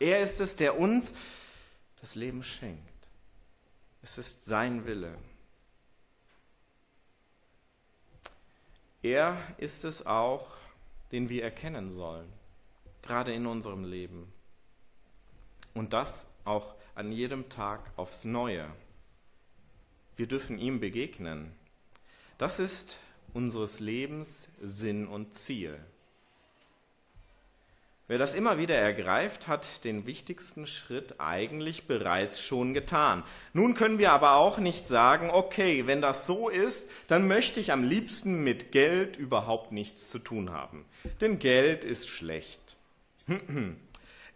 [0.00, 1.14] Er ist es, der uns
[2.00, 2.82] das Leben schenkt.
[4.02, 5.16] Es ist sein Wille.
[9.02, 10.56] Er ist es auch,
[11.12, 12.30] den wir erkennen sollen,
[13.02, 14.32] gerade in unserem Leben.
[15.74, 18.68] Und das auch an jedem Tag aufs Neue.
[20.16, 21.54] Wir dürfen ihm begegnen.
[22.38, 22.98] Das ist
[23.32, 25.78] unseres Lebens Sinn und Ziel.
[28.08, 33.22] Wer das immer wieder ergreift, hat den wichtigsten Schritt eigentlich bereits schon getan.
[33.52, 37.70] Nun können wir aber auch nicht sagen, okay, wenn das so ist, dann möchte ich
[37.70, 40.86] am liebsten mit Geld überhaupt nichts zu tun haben.
[41.20, 42.76] Denn Geld ist schlecht.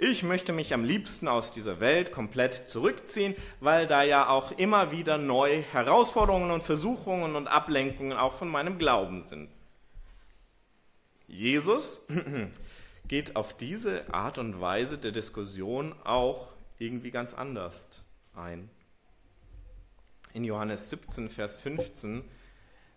[0.04, 4.90] Ich möchte mich am liebsten aus dieser Welt komplett zurückziehen, weil da ja auch immer
[4.90, 9.48] wieder neue Herausforderungen und Versuchungen und Ablenkungen auch von meinem Glauben sind.
[11.28, 12.04] Jesus
[13.12, 16.48] geht auf diese Art und Weise der Diskussion auch
[16.78, 18.02] irgendwie ganz anders
[18.34, 18.70] ein.
[20.32, 22.24] In Johannes 17, Vers 15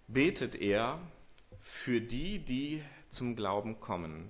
[0.08, 1.00] betet er
[1.60, 4.30] für die, die zum Glauben kommen,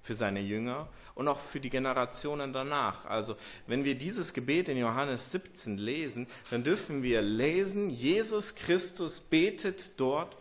[0.00, 3.04] für seine Jünger und auch für die Generationen danach.
[3.04, 3.36] Also
[3.66, 10.00] wenn wir dieses Gebet in Johannes 17 lesen, dann dürfen wir lesen, Jesus Christus betet
[10.00, 10.38] dort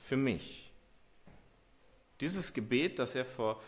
[0.00, 0.72] für mich.
[2.20, 3.60] Dieses Gebet, das er vor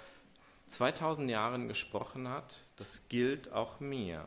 [0.67, 4.27] 2000 Jahren gesprochen hat, das gilt auch mir.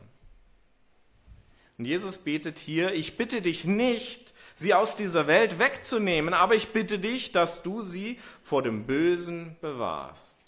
[1.78, 6.72] Und Jesus betet hier, ich bitte dich nicht, sie aus dieser Welt wegzunehmen, aber ich
[6.72, 10.38] bitte dich, dass du sie vor dem Bösen bewahrst.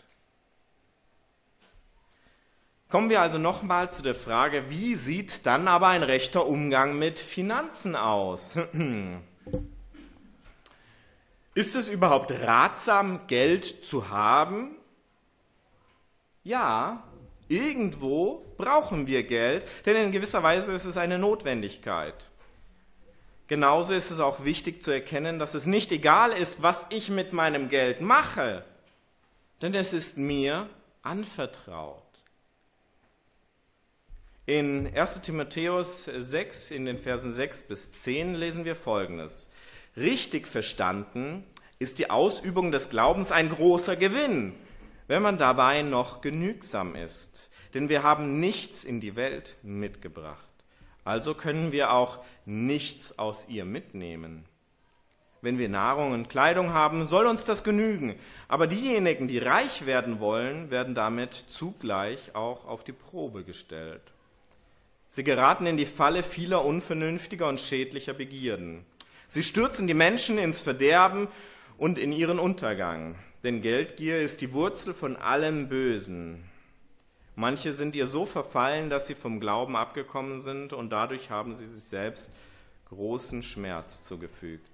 [2.90, 7.18] Kommen wir also nochmal zu der Frage, wie sieht dann aber ein rechter Umgang mit
[7.18, 8.58] Finanzen aus?
[11.54, 14.76] Ist es überhaupt ratsam, Geld zu haben?
[16.44, 17.04] Ja,
[17.48, 22.30] irgendwo brauchen wir Geld, denn in gewisser Weise ist es eine Notwendigkeit.
[23.46, 27.32] Genauso ist es auch wichtig zu erkennen, dass es nicht egal ist, was ich mit
[27.32, 28.64] meinem Geld mache,
[29.60, 30.68] denn es ist mir
[31.02, 32.02] anvertraut.
[34.46, 39.50] In 1 Timotheus 6, in den Versen 6 bis 10 lesen wir Folgendes.
[39.96, 41.44] Richtig verstanden
[41.78, 44.54] ist die Ausübung des Glaubens ein großer Gewinn
[45.08, 47.50] wenn man dabei noch genügsam ist.
[47.74, 50.46] Denn wir haben nichts in die Welt mitgebracht.
[51.04, 54.44] Also können wir auch nichts aus ihr mitnehmen.
[55.40, 58.14] Wenn wir Nahrung und Kleidung haben, soll uns das genügen.
[58.46, 64.02] Aber diejenigen, die reich werden wollen, werden damit zugleich auch auf die Probe gestellt.
[65.08, 68.86] Sie geraten in die Falle vieler unvernünftiger und schädlicher Begierden.
[69.26, 71.26] Sie stürzen die Menschen ins Verderben
[71.82, 76.48] und in ihren Untergang denn Geldgier ist die Wurzel von allem Bösen.
[77.34, 81.66] Manche sind ihr so verfallen, dass sie vom Glauben abgekommen sind und dadurch haben sie
[81.66, 82.30] sich selbst
[82.88, 84.70] großen Schmerz zugefügt.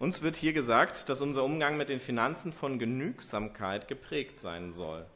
[0.00, 5.06] Uns wird hier gesagt, dass unser Umgang mit den Finanzen von Genügsamkeit geprägt sein soll.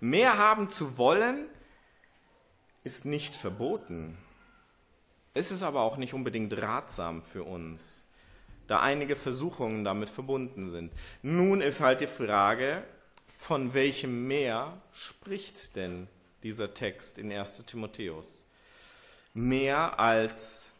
[0.00, 1.50] Mehr haben zu wollen
[2.82, 4.16] ist nicht verboten.
[5.34, 8.05] Es ist aber auch nicht unbedingt ratsam für uns,
[8.66, 10.92] da einige Versuchungen damit verbunden sind.
[11.22, 12.82] Nun ist halt die Frage,
[13.38, 16.08] von welchem Mehr spricht denn
[16.42, 18.44] dieser Text in 1 Timotheus?
[19.34, 20.72] Mehr als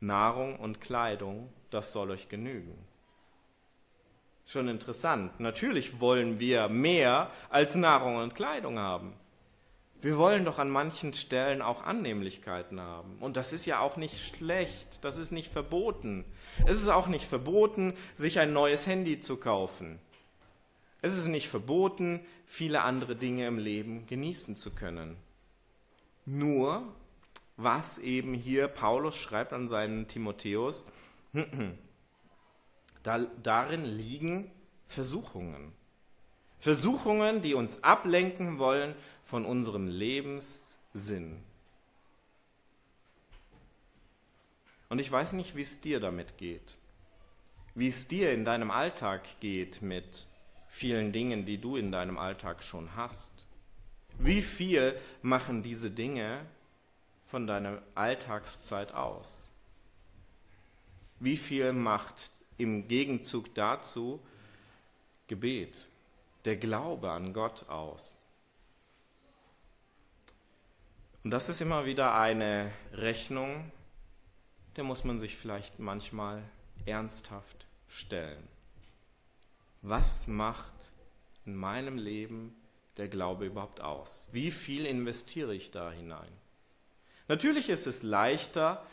[0.00, 2.76] Nahrung und Kleidung, das soll euch genügen.
[4.46, 5.40] Schon interessant.
[5.40, 9.14] Natürlich wollen wir mehr als Nahrung und Kleidung haben.
[10.02, 13.18] Wir wollen doch an manchen Stellen auch Annehmlichkeiten haben.
[13.20, 16.24] Und das ist ja auch nicht schlecht, das ist nicht verboten.
[16.66, 20.00] Es ist auch nicht verboten, sich ein neues Handy zu kaufen.
[21.02, 25.16] Es ist nicht verboten, viele andere Dinge im Leben genießen zu können.
[26.26, 26.82] Nur,
[27.56, 30.84] was eben hier Paulus schreibt an seinen Timotheus,
[33.04, 34.50] darin liegen
[34.88, 35.72] Versuchungen.
[36.62, 38.94] Versuchungen, die uns ablenken wollen
[39.24, 41.42] von unserem Lebenssinn.
[44.88, 46.76] Und ich weiß nicht, wie es dir damit geht,
[47.74, 50.28] wie es dir in deinem Alltag geht mit
[50.68, 53.44] vielen Dingen, die du in deinem Alltag schon hast.
[54.20, 56.46] Wie viel machen diese Dinge
[57.26, 59.50] von deiner Alltagszeit aus?
[61.18, 64.20] Wie viel macht im Gegenzug dazu
[65.26, 65.88] Gebet?
[66.44, 68.28] Der Glaube an Gott aus.
[71.24, 73.70] Und das ist immer wieder eine Rechnung,
[74.76, 76.42] der muss man sich vielleicht manchmal
[76.84, 78.42] ernsthaft stellen.
[79.82, 80.72] Was macht
[81.44, 82.56] in meinem Leben
[82.96, 84.28] der Glaube überhaupt aus?
[84.32, 86.32] Wie viel investiere ich da hinein?
[87.28, 88.84] Natürlich ist es leichter,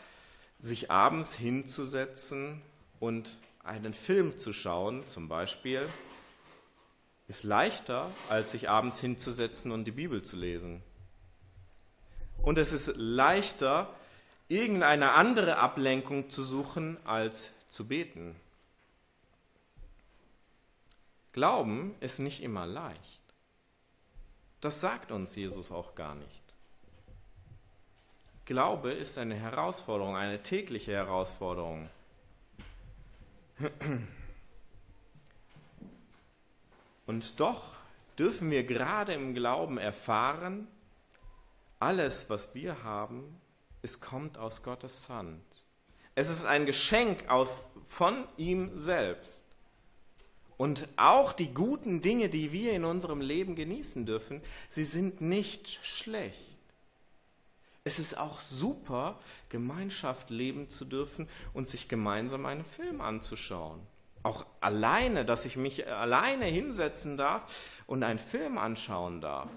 [0.58, 2.62] sich abends hinzusetzen
[3.00, 5.86] und einen Film zu schauen, zum Beispiel
[7.30, 10.82] ist leichter, als sich abends hinzusetzen und die Bibel zu lesen.
[12.42, 13.88] Und es ist leichter,
[14.48, 18.34] irgendeine andere Ablenkung zu suchen, als zu beten.
[21.30, 23.22] Glauben ist nicht immer leicht.
[24.60, 26.42] Das sagt uns Jesus auch gar nicht.
[28.44, 31.88] Glaube ist eine Herausforderung, eine tägliche Herausforderung.
[37.10, 37.64] Und doch
[38.20, 40.68] dürfen wir gerade im Glauben erfahren,
[41.80, 43.40] alles, was wir haben,
[43.82, 45.42] es kommt aus Gottes Hand.
[46.14, 49.44] Es ist ein Geschenk aus, von ihm selbst.
[50.56, 55.84] Und auch die guten Dinge, die wir in unserem Leben genießen dürfen, sie sind nicht
[55.84, 56.38] schlecht.
[57.82, 59.18] Es ist auch super,
[59.48, 63.80] Gemeinschaft leben zu dürfen und sich gemeinsam einen Film anzuschauen.
[64.22, 69.48] Auch alleine, dass ich mich alleine hinsetzen darf und einen Film anschauen darf,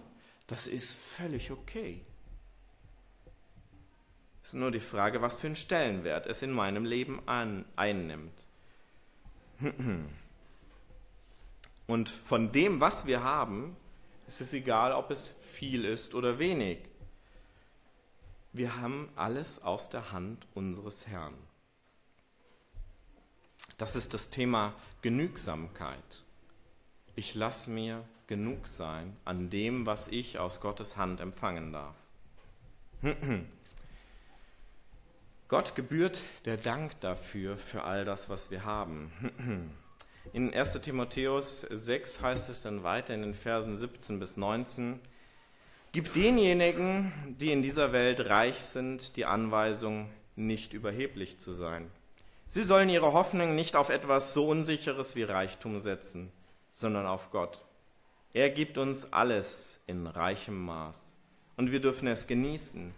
[0.48, 2.06] das ist völlig okay.
[4.42, 8.44] Es ist nur die Frage, was für einen Stellenwert es in meinem Leben an, einnimmt.
[11.88, 13.76] Und von dem, was wir haben,
[14.28, 16.80] ist es egal, ob es viel ist oder wenig.
[18.52, 21.36] Wir haben alles aus der Hand unseres Herrn.
[23.78, 26.24] Das ist das Thema Genügsamkeit.
[27.16, 31.96] Ich lasse mir genug sein an dem, was ich aus Gottes Hand empfangen darf.
[35.48, 39.72] Gott gebührt der Dank dafür, für all das, was wir haben.
[40.34, 45.00] In 1 Timotheus 6 heißt es dann weiter in den Versen 17 bis 19,
[45.92, 51.92] Gib denjenigen, die in dieser Welt reich sind, die Anweisung, nicht überheblich zu sein
[52.54, 56.32] Sie sollen ihre Hoffnung nicht auf etwas so Unsicheres wie Reichtum setzen,
[56.72, 57.60] sondern auf Gott.
[58.32, 61.16] Er gibt uns alles in reichem Maß
[61.58, 62.94] und wir dürfen es genießen.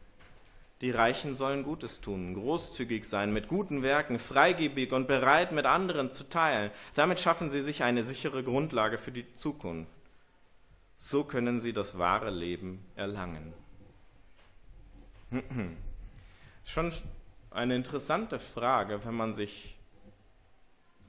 [0.81, 6.11] Die Reichen sollen Gutes tun, großzügig sein, mit guten Werken, freigebig und bereit, mit anderen
[6.11, 6.69] zu teilen.
[6.93, 9.89] Damit schaffen sie sich eine sichere Grundlage für die Zukunft.
[10.97, 13.53] So können sie das wahre Leben erlangen.
[16.65, 16.91] Schon
[17.55, 19.75] eine interessante Frage, wenn man sich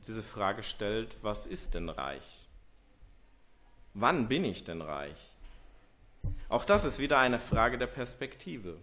[0.07, 2.47] diese Frage stellt, was ist denn reich?
[3.95, 5.33] Wann bin ich denn reich?
[6.49, 8.77] Auch das ist wieder eine Frage der Perspektive.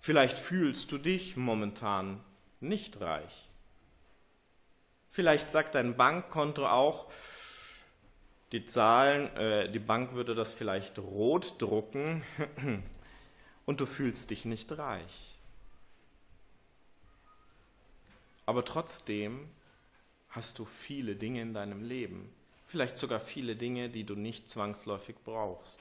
[0.00, 2.20] Vielleicht fühlst du dich momentan
[2.60, 3.48] nicht reich.
[5.10, 7.10] Vielleicht sagt dein Bankkonto auch,
[8.52, 12.22] die Zahlen, äh, die Bank würde das vielleicht rot drucken
[13.66, 15.35] und du fühlst dich nicht reich.
[18.46, 19.48] Aber trotzdem
[20.30, 22.32] hast du viele Dinge in deinem Leben,
[22.66, 25.80] vielleicht sogar viele Dinge, die du nicht zwangsläufig brauchst.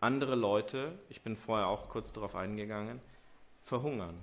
[0.00, 3.00] Andere Leute, ich bin vorher auch kurz darauf eingegangen,
[3.62, 4.20] verhungern.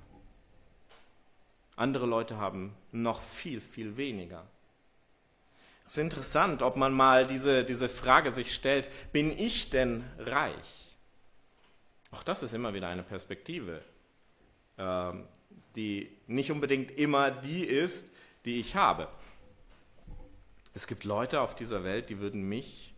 [1.76, 4.46] Andere Leute haben noch viel, viel weniger.
[5.86, 10.98] Es ist interessant, ob man mal diese, diese Frage sich stellt, bin ich denn reich?
[12.12, 13.82] Auch das ist immer wieder eine Perspektive,
[14.78, 15.28] ähm,
[15.76, 18.14] die nicht unbedingt immer die ist,
[18.46, 19.08] die ich habe.
[20.74, 22.94] Es gibt Leute auf dieser Welt, die würden mich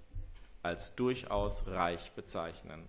[0.64, 2.88] als durchaus reich bezeichnen.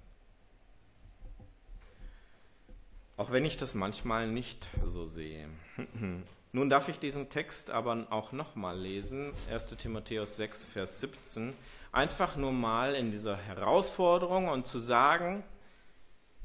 [3.17, 5.49] Auch wenn ich das manchmal nicht so sehe.
[6.53, 11.53] Nun darf ich diesen Text aber auch nochmal lesen, 1 Timotheus 6, Vers 17,
[11.93, 15.45] einfach nur mal in dieser Herausforderung und zu sagen,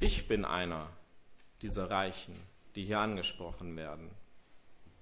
[0.00, 0.88] ich bin einer
[1.62, 2.34] dieser Reichen,
[2.74, 4.10] die hier angesprochen werden.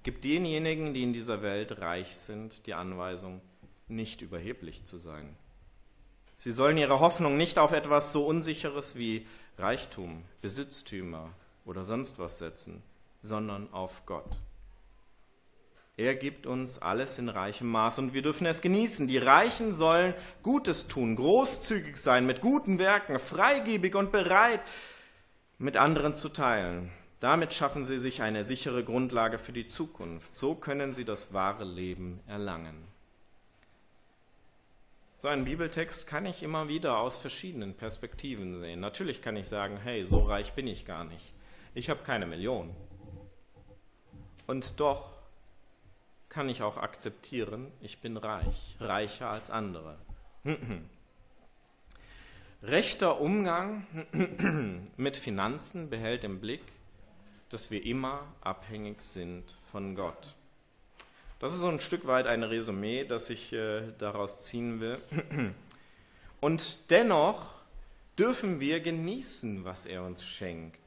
[0.03, 3.41] Gibt denjenigen, die in dieser Welt reich sind, die Anweisung,
[3.89, 5.37] nicht überheblich zu sein.
[6.39, 9.27] Sie sollen ihre Hoffnung nicht auf etwas so Unsicheres wie
[9.59, 11.33] Reichtum, Besitztümer
[11.67, 12.83] oder sonst was setzen,
[13.21, 14.31] sondern auf Gott.
[15.99, 19.07] Er gibt uns alles in reichem Maß und wir dürfen es genießen.
[19.07, 24.63] Die Reichen sollen Gutes tun, großzügig sein, mit guten Werken, freigebig und bereit,
[25.59, 26.91] mit anderen zu teilen.
[27.21, 30.35] Damit schaffen sie sich eine sichere Grundlage für die Zukunft.
[30.35, 32.89] So können sie das wahre Leben erlangen.
[35.17, 38.81] So einen Bibeltext kann ich immer wieder aus verschiedenen Perspektiven sehen.
[38.81, 41.35] Natürlich kann ich sagen, hey, so reich bin ich gar nicht.
[41.75, 42.75] Ich habe keine Million.
[44.47, 45.13] Und doch
[46.31, 49.99] kann ich auch akzeptieren, ich bin reich, reicher als andere.
[52.63, 53.87] Rechter Umgang
[54.97, 56.63] mit Finanzen behält im Blick,
[57.51, 60.35] dass wir immer abhängig sind von Gott.
[61.41, 65.01] Das ist so ein Stück weit ein Resümee, das ich äh, daraus ziehen will.
[66.41, 67.55] Und dennoch
[68.19, 70.79] dürfen wir genießen, was er uns schenkt.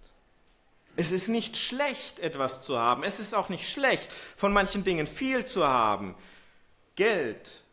[0.95, 3.03] Es ist nicht schlecht, etwas zu haben.
[3.03, 6.15] Es ist auch nicht schlecht, von manchen Dingen viel zu haben.
[6.95, 7.63] Geld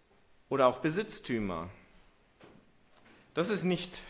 [0.49, 1.68] oder auch Besitztümer.
[3.34, 4.01] Das ist nicht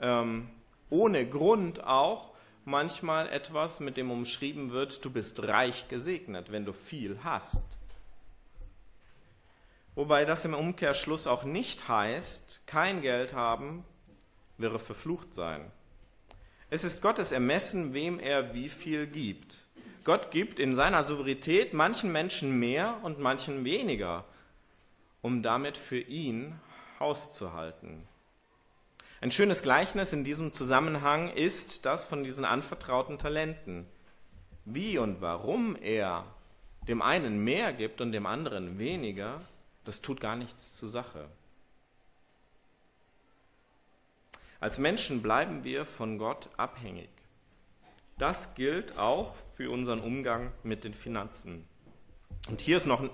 [0.00, 0.48] ähm,
[0.90, 2.35] ohne Grund auch
[2.66, 7.62] manchmal etwas, mit dem umschrieben wird, du bist reich gesegnet, wenn du viel hast.
[9.94, 13.84] Wobei das im Umkehrschluss auch nicht heißt, kein Geld haben
[14.58, 15.70] wäre verflucht sein.
[16.70, 19.56] Es ist Gottes Ermessen, wem er wie viel gibt.
[20.04, 24.24] Gott gibt in seiner Souveränität manchen Menschen mehr und manchen weniger,
[25.22, 26.58] um damit für ihn
[26.98, 28.06] auszuhalten.
[29.20, 33.86] Ein schönes Gleichnis in diesem Zusammenhang ist das von diesen anvertrauten Talenten.
[34.66, 36.24] Wie und warum er
[36.86, 39.40] dem einen mehr gibt und dem anderen weniger,
[39.84, 41.28] das tut gar nichts zur Sache.
[44.60, 47.08] Als Menschen bleiben wir von Gott abhängig.
[48.18, 51.66] Das gilt auch für unseren Umgang mit den Finanzen.
[52.48, 53.08] Und hier ist noch,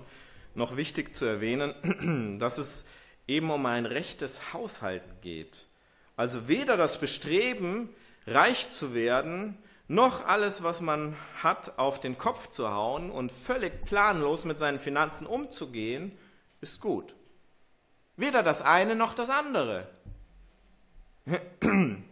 [0.53, 2.85] noch wichtig zu erwähnen, dass es
[3.27, 5.67] eben um ein rechtes Haushalten geht.
[6.15, 7.89] Also weder das Bestreben,
[8.27, 9.57] reich zu werden,
[9.87, 14.79] noch alles, was man hat, auf den Kopf zu hauen und völlig planlos mit seinen
[14.79, 16.17] Finanzen umzugehen,
[16.61, 17.15] ist gut.
[18.15, 19.87] Weder das eine noch das andere.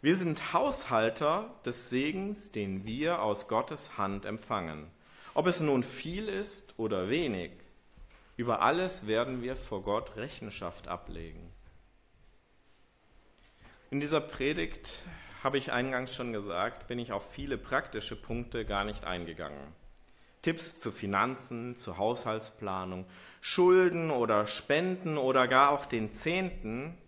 [0.00, 4.90] Wir sind Haushalter des Segens, den wir aus Gottes Hand empfangen.
[5.32, 7.52] Ob es nun viel ist oder wenig,
[8.42, 11.52] über alles werden wir vor Gott Rechenschaft ablegen.
[13.92, 15.04] In dieser Predigt,
[15.44, 19.72] habe ich eingangs schon gesagt, bin ich auf viele praktische Punkte gar nicht eingegangen.
[20.42, 23.06] Tipps zu Finanzen, zu Haushaltsplanung,
[23.40, 26.98] Schulden oder Spenden oder gar auch den Zehnten.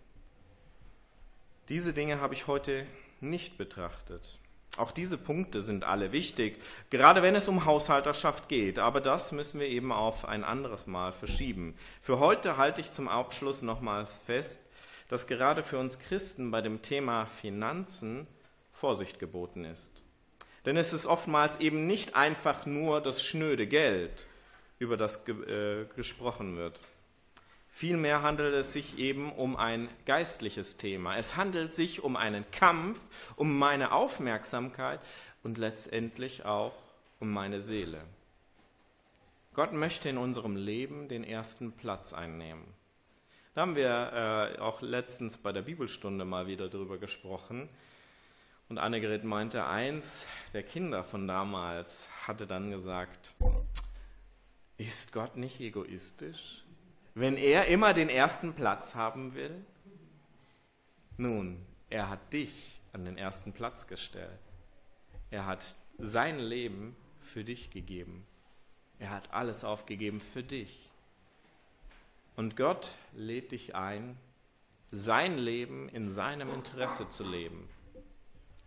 [1.67, 2.87] Diese Dinge habe ich heute
[3.19, 4.39] nicht betrachtet.
[4.77, 9.59] Auch diese Punkte sind alle wichtig, gerade wenn es um Haushalterschaft geht, aber das müssen
[9.59, 11.75] wir eben auf ein anderes Mal verschieben.
[12.01, 14.61] Für heute halte ich zum Abschluss nochmals fest,
[15.07, 18.27] dass gerade für uns Christen bei dem Thema Finanzen
[18.73, 20.03] Vorsicht geboten ist.
[20.65, 24.25] Denn es ist oftmals eben nicht einfach nur das schnöde Geld,
[24.79, 26.79] über das ge äh, gesprochen wird.
[27.77, 31.17] Vielmehr handelt es sich eben um ein geistliches Thema.
[31.17, 33.01] Es handelt sich um einen Kampf,
[33.35, 35.01] um meine Aufmerksamkeit
[35.43, 36.71] und letztendlich auch
[37.19, 37.99] um meine Seele.
[39.53, 42.63] Gott möchte in unserem Leben den ersten Platz einnehmen.
[43.55, 47.67] Da haben wir äh, auch letztens bei der Bibelstunde mal wieder drüber gesprochen.
[48.69, 53.33] Und Annegret meinte, eins der Kinder von damals hatte dann gesagt,
[54.77, 56.64] Ist Gott nicht egoistisch,
[57.15, 59.65] wenn er immer den ersten Platz haben will?
[61.17, 64.39] Nun, er hat dich an den ersten Platz gestellt.
[65.31, 65.63] Er hat
[65.97, 68.27] sein Leben für dich gegeben.
[68.99, 70.89] Er hat alles aufgegeben für dich.
[72.35, 74.17] Und Gott lädt dich ein,
[74.91, 77.69] sein Leben in seinem Interesse zu leben.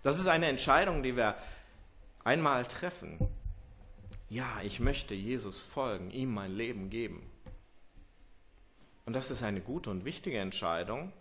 [0.02, 1.36] Das ist eine Entscheidung, die wir
[2.24, 3.18] einmal treffen.
[4.30, 7.30] Ja, ich möchte Jesus folgen, ihm mein Leben geben.
[9.08, 11.14] Und das ist eine gute und wichtige Entscheidung.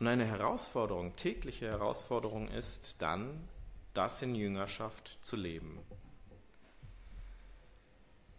[0.00, 3.46] Und eine Herausforderung, tägliche Herausforderung ist dann,
[3.92, 5.80] das in Jüngerschaft zu leben.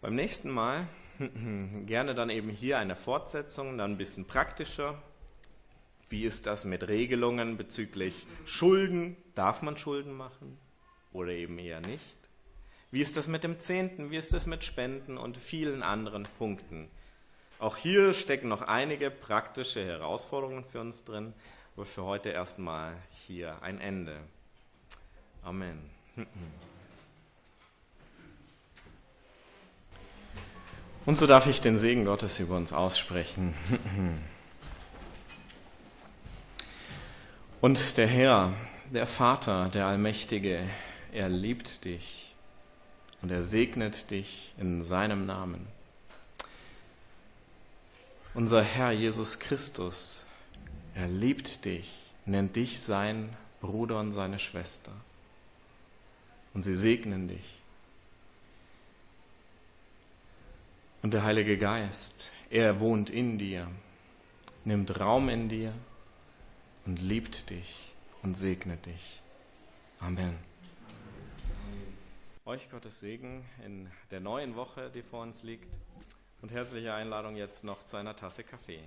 [0.02, 0.88] Beim nächsten Mal
[1.86, 5.00] gerne dann eben hier eine Fortsetzung, dann ein bisschen praktischer.
[6.10, 9.16] Wie ist das mit Regelungen bezüglich Schulden?
[9.36, 10.58] Darf man Schulden machen
[11.12, 12.18] oder eben eher nicht?
[12.90, 14.10] Wie ist das mit dem Zehnten?
[14.10, 16.90] Wie ist das mit Spenden und vielen anderen Punkten?
[17.64, 21.34] Auch hier stecken noch einige praktische Herausforderungen für uns drin,
[21.78, 24.18] aber für heute erstmal hier ein Ende.
[25.44, 25.80] Amen.
[31.06, 33.54] Und so darf ich den Segen Gottes über uns aussprechen.
[37.62, 38.52] Und der Herr,
[38.92, 40.60] der Vater, der Allmächtige,
[41.14, 42.36] er liebt dich
[43.22, 45.66] und er segnet dich in seinem Namen.
[48.36, 50.26] Unser Herr Jesus Christus,
[50.96, 51.94] er liebt dich,
[52.26, 54.92] nennt dich sein Bruder und seine Schwester.
[56.56, 57.62] Und sie segnen dich.
[61.04, 63.68] Und der Heilige Geist, er wohnt in dir,
[64.66, 65.72] nimmt Raum in dir
[66.88, 69.22] und liebt dich und segnet dich.
[70.00, 70.40] Amen.
[72.46, 75.68] Euch Gottes Segen in der neuen Woche, die vor uns liegt.
[76.44, 78.84] Und herzliche Einladung jetzt noch zu einer Tasse Kaffee.